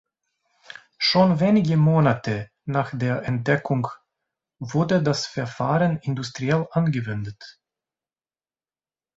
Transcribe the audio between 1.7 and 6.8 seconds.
Monate nach der Entdeckung wurde das Verfahren industriell